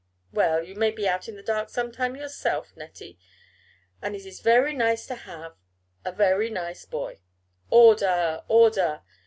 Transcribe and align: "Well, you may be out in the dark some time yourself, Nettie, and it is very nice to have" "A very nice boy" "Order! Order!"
"Well, 0.33 0.63
you 0.63 0.73
may 0.73 0.89
be 0.89 1.07
out 1.07 1.29
in 1.29 1.35
the 1.35 1.43
dark 1.43 1.69
some 1.69 1.91
time 1.91 2.15
yourself, 2.15 2.75
Nettie, 2.75 3.19
and 4.01 4.15
it 4.15 4.25
is 4.25 4.39
very 4.39 4.73
nice 4.73 5.05
to 5.05 5.13
have" 5.13 5.55
"A 6.05 6.11
very 6.11 6.49
nice 6.49 6.85
boy" 6.85 7.19
"Order! 7.69 8.41
Order!" 8.47 9.03